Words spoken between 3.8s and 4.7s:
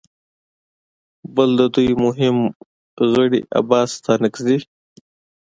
ستانکزي